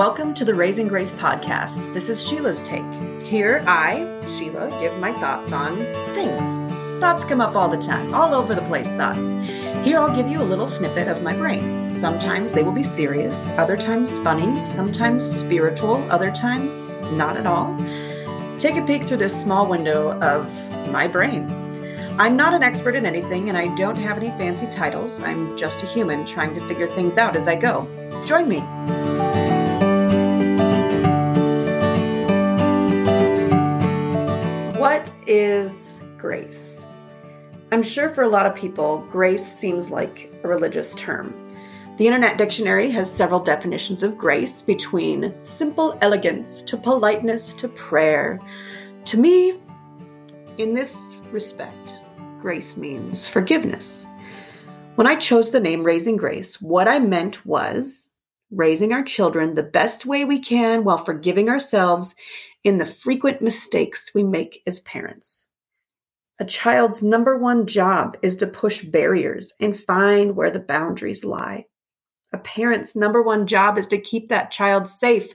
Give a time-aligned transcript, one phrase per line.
[0.00, 1.92] welcome to the Raising Grace podcast.
[1.92, 2.90] This is Sheila's take.
[3.22, 5.76] Here, I, Sheila, give my thoughts on
[6.14, 7.00] things.
[7.02, 9.34] Thoughts come up all the time, all over the place thoughts.
[9.84, 11.94] Here, I'll give you a little snippet of my brain.
[11.94, 17.76] Sometimes they will be serious, other times funny, sometimes spiritual, other times not at all.
[18.58, 20.50] Take a peek through this small window of
[20.90, 21.44] my brain.
[22.18, 25.20] I'm not an expert in anything and I don't have any fancy titles.
[25.20, 27.86] I'm just a human trying to figure things out as I go.
[28.24, 28.60] Join me.
[35.30, 36.84] Is grace?
[37.70, 41.32] I'm sure for a lot of people, grace seems like a religious term.
[41.98, 48.40] The Internet Dictionary has several definitions of grace between simple elegance to politeness to prayer.
[49.04, 49.60] To me,
[50.58, 52.00] in this respect,
[52.40, 54.06] grace means forgiveness.
[54.96, 58.09] When I chose the name Raising Grace, what I meant was
[58.50, 62.14] raising our children the best way we can while forgiving ourselves
[62.64, 65.48] in the frequent mistakes we make as parents.
[66.38, 71.66] A child's number one job is to push barriers and find where the boundaries lie.
[72.32, 75.32] A parent's number one job is to keep that child safe,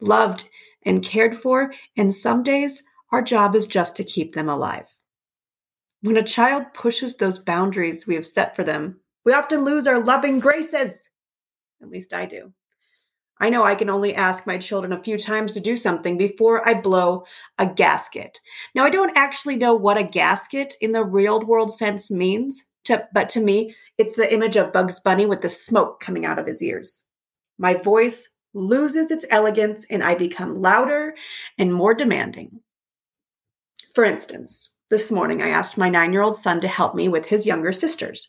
[0.00, 0.48] loved,
[0.84, 4.86] and cared for, and some days our job is just to keep them alive.
[6.00, 10.02] When a child pushes those boundaries we have set for them, we often lose our
[10.02, 11.10] loving graces.
[11.82, 12.52] At least I do.
[13.40, 16.66] I know I can only ask my children a few times to do something before
[16.68, 17.24] I blow
[17.58, 18.40] a gasket.
[18.74, 23.06] Now, I don't actually know what a gasket in the real world sense means, to,
[23.12, 26.46] but to me, it's the image of Bugs Bunny with the smoke coming out of
[26.46, 27.04] his ears.
[27.58, 31.14] My voice loses its elegance and I become louder
[31.58, 32.60] and more demanding.
[33.94, 37.26] For instance, this morning I asked my nine year old son to help me with
[37.26, 38.28] his younger sisters.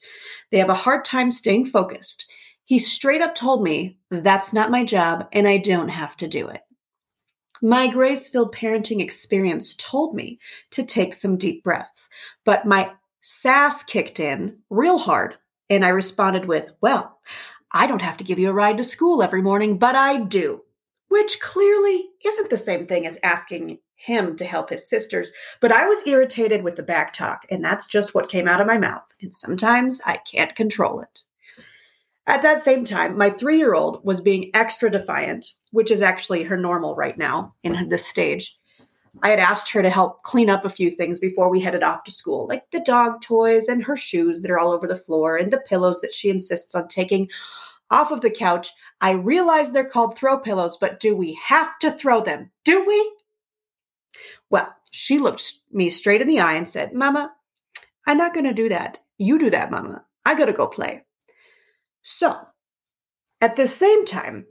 [0.51, 2.25] They have a hard time staying focused
[2.69, 6.49] he straight up told me, That's not my job and I don't have to do
[6.49, 6.61] it.
[7.63, 10.37] My grace filled parenting experience told me
[10.69, 12.09] to take some deep breaths,
[12.45, 12.91] but my
[13.23, 15.35] sass kicked in real hard,
[15.67, 17.19] and I responded with, Well,
[17.73, 20.61] I don't have to give you a ride to school every morning, but I do,
[21.07, 25.31] which clearly isn't the same thing as asking him to help his sisters.
[25.59, 28.67] But I was irritated with the back talk, and that's just what came out of
[28.67, 31.23] my mouth, and sometimes I can't control it.
[32.29, 36.43] At that same time, my three year old was being extra defiant, which is actually
[36.43, 38.55] her normal right now in this stage.
[39.23, 42.03] I had asked her to help clean up a few things before we headed off
[42.03, 45.37] to school, like the dog toys and her shoes that are all over the floor
[45.37, 47.27] and the pillows that she insists on taking
[47.89, 48.69] off of the couch.
[49.01, 52.51] I realize they're called throw pillows, but do we have to throw them?
[52.63, 53.11] Do we?
[54.51, 57.33] Well, she looked me straight in the eye and said, Mama,
[58.05, 58.99] I'm not going to do that.
[59.17, 60.05] You do that, Mama.
[60.27, 61.05] I got to go play.
[62.01, 62.37] So,
[63.41, 64.45] at the same time,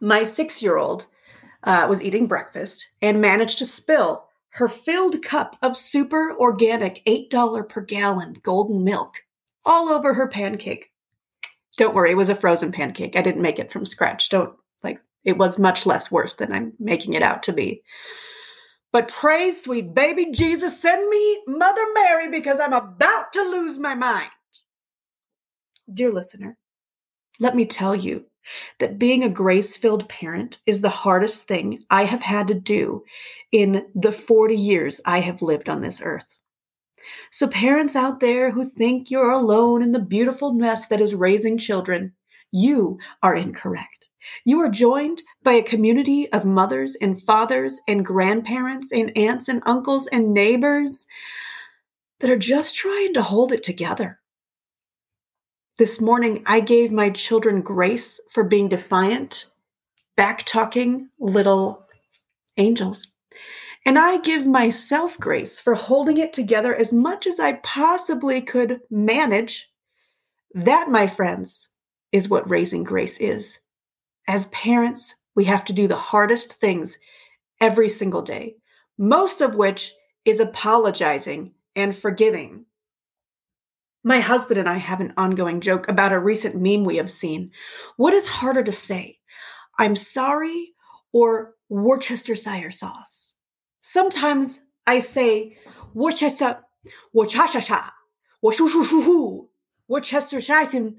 [0.00, 1.06] my six year old
[1.64, 7.68] uh, was eating breakfast and managed to spill her filled cup of super organic $8
[7.68, 9.22] per gallon golden milk
[9.64, 10.90] all over her pancake.
[11.76, 13.16] Don't worry, it was a frozen pancake.
[13.16, 14.28] I didn't make it from scratch.
[14.28, 17.82] Don't like it was much less worse than I'm making it out to be.
[18.92, 23.94] But praise sweet baby Jesus, send me Mother Mary because I'm about to lose my
[23.94, 24.30] mind.
[25.92, 26.56] Dear listener,
[27.40, 28.26] let me tell you
[28.78, 33.04] that being a grace filled parent is the hardest thing I have had to do
[33.50, 36.36] in the 40 years I have lived on this earth.
[37.32, 41.58] So, parents out there who think you're alone in the beautiful mess that is raising
[41.58, 42.12] children,
[42.52, 44.08] you are incorrect.
[44.44, 49.62] You are joined by a community of mothers and fathers and grandparents and aunts and
[49.64, 51.06] uncles and neighbors
[52.20, 54.19] that are just trying to hold it together.
[55.80, 59.46] This morning, I gave my children grace for being defiant,
[60.14, 61.86] back talking little
[62.58, 63.08] angels.
[63.86, 68.80] And I give myself grace for holding it together as much as I possibly could
[68.90, 69.72] manage.
[70.52, 71.70] That, my friends,
[72.12, 73.58] is what raising grace is.
[74.28, 76.98] As parents, we have to do the hardest things
[77.58, 78.56] every single day,
[78.98, 79.94] most of which
[80.26, 82.66] is apologizing and forgiving
[84.02, 87.50] my husband and I have an ongoing joke about a recent meme we have seen.
[87.96, 89.18] What is harder to say?
[89.78, 90.72] I'm sorry
[91.12, 93.34] or Worcestershire sauce?
[93.80, 95.56] Sometimes I say
[95.94, 96.60] Worcester,
[97.12, 97.92] Worcestershire,
[98.42, 99.42] Worcestershire,
[99.88, 100.92] Worcestershire,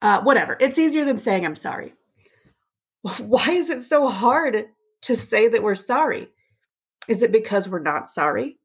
[0.00, 0.56] uh, whatever.
[0.60, 1.94] It's easier than saying I'm sorry.
[3.18, 4.66] Why is it so hard
[5.02, 6.28] to say that we're sorry?
[7.08, 8.58] Is it because we're not sorry?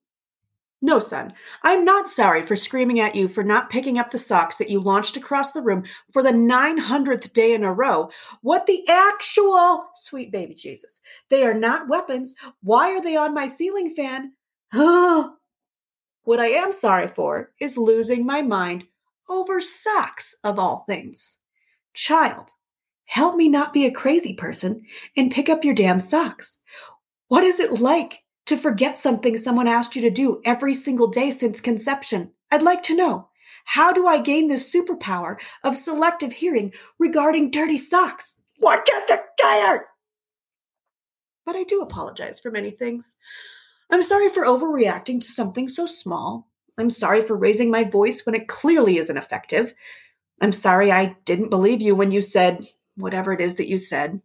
[0.86, 4.58] No, son, I'm not sorry for screaming at you for not picking up the socks
[4.58, 8.10] that you launched across the room for the 900th day in a row.
[8.42, 11.00] What the actual sweet baby Jesus?
[11.30, 12.36] They are not weapons.
[12.64, 14.34] Why are they on my ceiling fan?
[14.74, 18.84] what I am sorry for is losing my mind
[19.30, 21.38] over socks of all things.
[21.94, 22.52] Child,
[23.06, 24.82] help me not be a crazy person
[25.16, 26.58] and pick up your damn socks.
[27.30, 31.32] What is it like to forget something someone asked you to do every single day
[31.32, 32.32] since conception.
[32.52, 33.30] I'd like to know
[33.66, 38.38] how do I gain this superpower of selective hearing regarding dirty socks?
[38.60, 39.82] Worcester tired.
[41.46, 43.16] But I do apologize for many things.
[43.90, 46.48] I'm sorry for overreacting to something so small.
[46.78, 49.74] I'm sorry for raising my voice when it clearly isn't effective.
[50.42, 54.22] I'm sorry I didn't believe you when you said whatever it is that you said.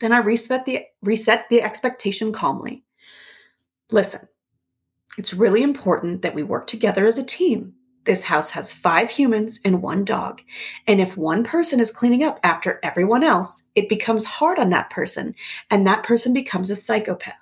[0.00, 2.84] Then I reset the reset the expectation calmly.
[3.90, 4.28] Listen,
[5.18, 7.74] it's really important that we work together as a team.
[8.04, 10.42] This house has five humans and one dog.
[10.86, 14.90] And if one person is cleaning up after everyone else, it becomes hard on that
[14.90, 15.34] person,
[15.70, 17.34] and that person becomes a psychopath.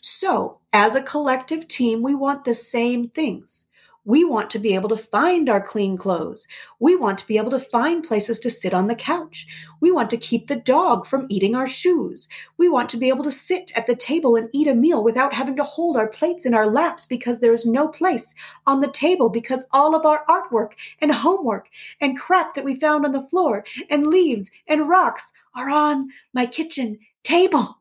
[0.00, 3.66] So, as a collective team, we want the same things.
[4.04, 6.48] We want to be able to find our clean clothes.
[6.78, 9.46] We want to be able to find places to sit on the couch.
[9.80, 12.26] We want to keep the dog from eating our shoes.
[12.56, 15.34] We want to be able to sit at the table and eat a meal without
[15.34, 18.34] having to hold our plates in our laps because there is no place
[18.66, 21.68] on the table because all of our artwork and homework
[22.00, 26.46] and crap that we found on the floor and leaves and rocks are on my
[26.46, 27.78] kitchen table.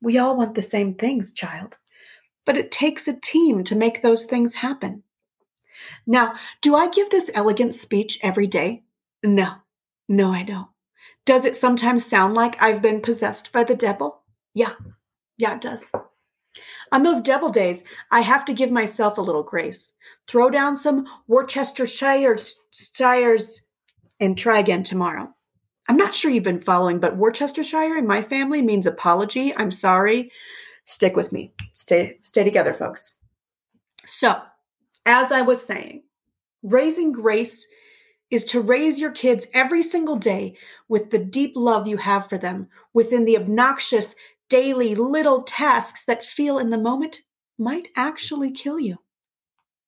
[0.00, 1.78] We all want the same things, child
[2.44, 5.02] but it takes a team to make those things happen.
[6.06, 8.84] Now, do I give this elegant speech every day?
[9.22, 9.54] No,
[10.08, 10.68] no, I don't.
[11.26, 14.22] Does it sometimes sound like I've been possessed by the devil?
[14.54, 14.72] Yeah,
[15.38, 15.90] yeah, it does.
[16.92, 19.92] On those devil days, I have to give myself a little grace.
[20.28, 22.36] Throw down some Worcestershire
[22.70, 23.66] shires
[24.20, 25.34] and try again tomorrow.
[25.88, 29.54] I'm not sure you've been following, but Worcestershire in my family means apology.
[29.56, 30.30] I'm sorry
[30.84, 31.52] stick with me.
[31.72, 33.14] Stay stay together, folks.
[34.04, 34.40] So,
[35.06, 36.02] as I was saying,
[36.62, 37.66] raising grace
[38.30, 40.56] is to raise your kids every single day
[40.88, 44.14] with the deep love you have for them within the obnoxious
[44.48, 47.22] daily little tasks that feel in the moment
[47.58, 48.98] might actually kill you.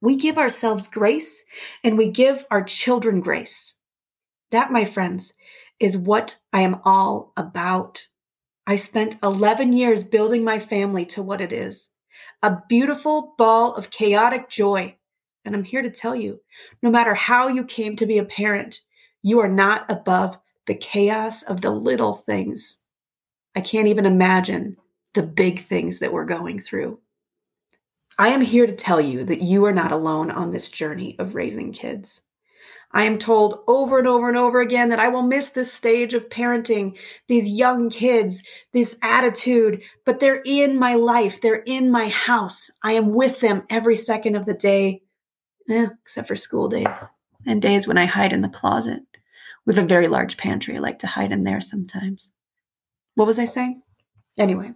[0.00, 1.44] We give ourselves grace
[1.82, 3.74] and we give our children grace.
[4.50, 5.32] That, my friends,
[5.80, 8.06] is what I am all about.
[8.68, 11.88] I spent 11 years building my family to what it is
[12.42, 14.96] a beautiful ball of chaotic joy.
[15.44, 16.40] And I'm here to tell you
[16.82, 18.80] no matter how you came to be a parent,
[19.22, 22.82] you are not above the chaos of the little things.
[23.54, 24.76] I can't even imagine
[25.14, 26.98] the big things that we're going through.
[28.18, 31.34] I am here to tell you that you are not alone on this journey of
[31.34, 32.22] raising kids.
[32.92, 36.14] I am told over and over and over again that I will miss this stage
[36.14, 36.96] of parenting,
[37.28, 38.42] these young kids,
[38.72, 41.40] this attitude, but they're in my life.
[41.40, 42.70] They're in my house.
[42.82, 45.02] I am with them every second of the day,
[45.68, 47.08] eh, except for school days
[47.46, 49.02] and days when I hide in the closet.
[49.66, 50.76] We have a very large pantry.
[50.76, 52.30] I like to hide in there sometimes.
[53.16, 53.82] What was I saying?
[54.38, 54.72] Anyway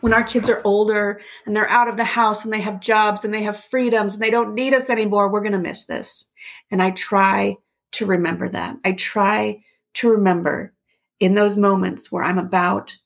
[0.00, 3.24] when our kids are older and they're out of the house and they have jobs
[3.24, 6.26] and they have freedoms and they don't need us anymore, we're going to miss this.
[6.70, 7.56] And I try
[7.92, 8.76] to remember that.
[8.84, 9.62] I try
[9.94, 10.72] to remember
[11.18, 12.96] in those moments where I'm about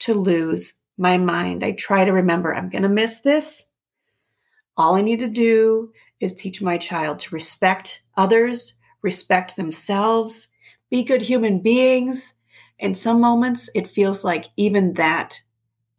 [0.00, 1.64] to lose my mind.
[1.64, 3.64] I try to remember I'm going to miss this.
[4.76, 10.48] All I need to do is teach my child to respect others, respect themselves,
[10.90, 12.34] be good human beings,
[12.82, 15.40] in some moments, it feels like even that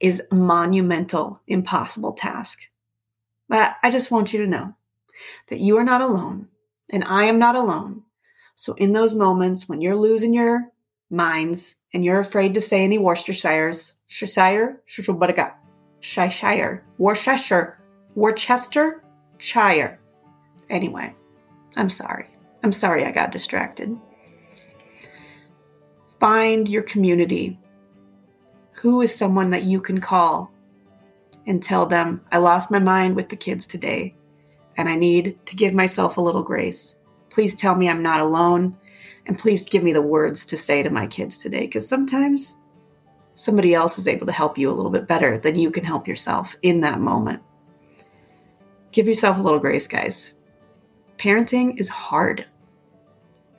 [0.02, 2.60] is a monumental, impossible task.
[3.48, 4.76] But I just want you to know
[5.48, 6.50] that you are not alone
[6.92, 8.04] and I am not alone.
[8.56, 10.74] So, in those moments when you're losing your
[11.10, 17.80] minds and you're afraid to say any Worcestershires, Shire, Shire, Shire, Worcestershire,
[18.14, 19.04] Worcester,
[19.38, 20.00] Shire.
[20.70, 21.16] Anyway,
[21.78, 22.28] I'm sorry.
[22.62, 23.98] I'm sorry I got distracted.
[26.24, 27.60] Find your community.
[28.76, 30.54] Who is someone that you can call
[31.46, 34.16] and tell them, I lost my mind with the kids today
[34.78, 36.96] and I need to give myself a little grace.
[37.30, 38.78] Please tell me I'm not alone
[39.26, 42.56] and please give me the words to say to my kids today because sometimes
[43.36, 46.08] somebody else is able to help you a little bit better than you can help
[46.08, 47.44] yourself in that moment.
[48.94, 50.32] Give yourself a little grace, guys.
[51.18, 52.46] Parenting is hard.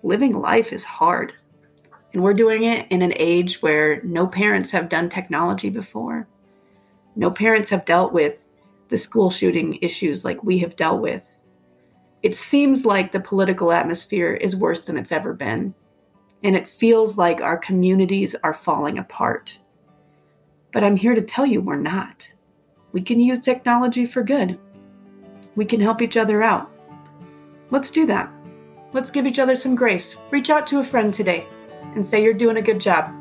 [0.03, 1.35] Living life is hard.
[2.15, 6.29] And we're doing it in an age where no parents have done technology before.
[7.17, 8.47] No parents have dealt with
[8.89, 11.43] the school shooting issues like we have dealt with.
[12.23, 15.75] It seems like the political atmosphere is worse than it's ever been,
[16.45, 19.59] and it feels like our communities are falling apart.
[20.73, 22.33] But I'm here to tell you we're not.
[22.93, 24.57] We can use technology for good.
[25.57, 26.71] We can help each other out.
[27.71, 28.33] Let's do that.
[28.93, 30.17] Let's give each other some grace.
[30.31, 31.45] Reach out to a friend today
[31.95, 33.13] and say you're doing a good job.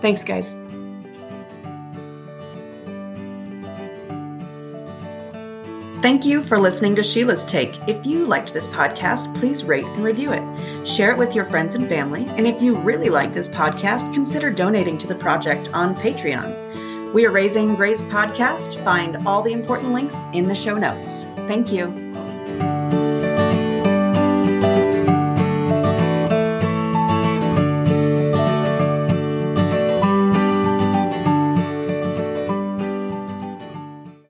[0.00, 0.56] Thanks, guys.
[6.02, 7.76] Thank you for listening to Sheila's Take.
[7.88, 10.86] If you liked this podcast, please rate and review it.
[10.86, 12.26] Share it with your friends and family.
[12.36, 17.12] And if you really like this podcast, consider donating to the project on Patreon.
[17.12, 18.84] We are Raising Grace Podcast.
[18.84, 21.24] Find all the important links in the show notes.
[21.48, 22.05] Thank you.